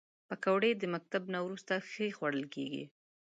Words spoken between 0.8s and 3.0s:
مکتب نه وروسته ښه خوړل کېږي